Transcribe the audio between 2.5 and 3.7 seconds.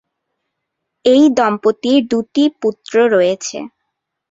পুত্র রয়েছে।